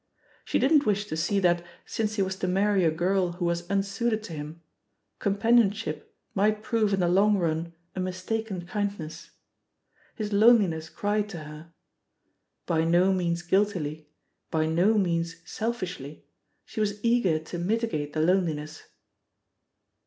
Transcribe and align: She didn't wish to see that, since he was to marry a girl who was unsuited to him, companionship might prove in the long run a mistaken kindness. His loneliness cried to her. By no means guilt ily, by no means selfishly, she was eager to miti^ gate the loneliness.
She 0.43 0.57
didn't 0.57 0.87
wish 0.87 1.05
to 1.05 1.15
see 1.15 1.39
that, 1.41 1.63
since 1.85 2.15
he 2.15 2.23
was 2.23 2.35
to 2.37 2.47
marry 2.47 2.83
a 2.83 2.89
girl 2.89 3.33
who 3.33 3.45
was 3.45 3.69
unsuited 3.69 4.23
to 4.23 4.33
him, 4.33 4.61
companionship 5.19 6.15
might 6.33 6.63
prove 6.63 6.91
in 6.91 7.01
the 7.01 7.07
long 7.07 7.37
run 7.37 7.75
a 7.95 7.99
mistaken 7.99 8.65
kindness. 8.65 9.29
His 10.15 10.33
loneliness 10.33 10.89
cried 10.89 11.29
to 11.29 11.43
her. 11.43 11.71
By 12.65 12.83
no 12.83 13.13
means 13.13 13.43
guilt 13.43 13.75
ily, 13.75 14.09
by 14.49 14.65
no 14.65 14.95
means 14.97 15.35
selfishly, 15.47 16.25
she 16.65 16.79
was 16.79 16.99
eager 17.05 17.37
to 17.37 17.59
miti^ 17.59 17.91
gate 17.91 18.13
the 18.13 18.21
loneliness. 18.21 18.81